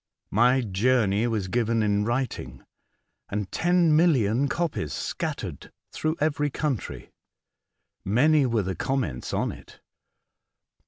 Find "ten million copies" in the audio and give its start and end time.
3.51-4.93